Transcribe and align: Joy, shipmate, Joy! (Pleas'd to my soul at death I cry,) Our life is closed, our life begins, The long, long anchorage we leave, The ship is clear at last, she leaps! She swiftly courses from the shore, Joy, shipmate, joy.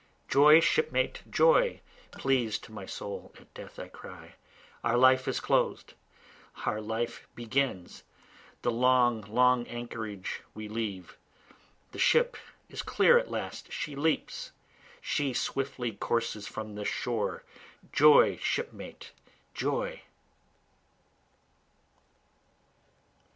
Joy, 0.27 0.61
shipmate, 0.61 1.21
Joy! 1.29 1.81
(Pleas'd 2.09 2.63
to 2.63 2.71
my 2.71 2.87
soul 2.87 3.35
at 3.39 3.53
death 3.53 3.77
I 3.77 3.87
cry,) 3.87 4.33
Our 4.83 4.97
life 4.97 5.27
is 5.27 5.39
closed, 5.39 5.93
our 6.65 6.81
life 6.81 7.27
begins, 7.35 8.01
The 8.63 8.71
long, 8.71 9.21
long 9.21 9.67
anchorage 9.67 10.41
we 10.55 10.67
leave, 10.67 11.17
The 11.91 11.99
ship 11.99 12.35
is 12.67 12.81
clear 12.81 13.19
at 13.19 13.29
last, 13.29 13.71
she 13.71 13.95
leaps! 13.95 14.51
She 15.01 15.35
swiftly 15.35 15.91
courses 15.91 16.47
from 16.47 16.73
the 16.73 16.83
shore, 16.83 17.43
Joy, 17.93 18.37
shipmate, 18.37 19.11
joy. 19.53 20.01